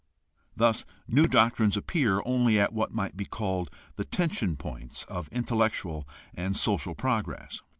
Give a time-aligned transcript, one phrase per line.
[0.55, 6.07] Thus new doctrines appear only at what might be called the tension points of intellectual
[6.33, 7.61] and social progress.